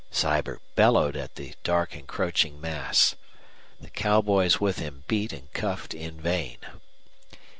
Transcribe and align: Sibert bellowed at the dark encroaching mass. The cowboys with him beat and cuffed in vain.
Sibert 0.09 0.63
bellowed 0.73 1.15
at 1.15 1.35
the 1.35 1.53
dark 1.63 1.95
encroaching 1.95 2.59
mass. 2.59 3.13
The 3.79 3.91
cowboys 3.91 4.59
with 4.59 4.79
him 4.79 5.03
beat 5.07 5.31
and 5.31 5.53
cuffed 5.53 5.93
in 5.93 6.19
vain. 6.19 6.57